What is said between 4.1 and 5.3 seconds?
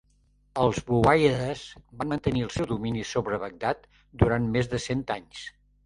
durant més de cent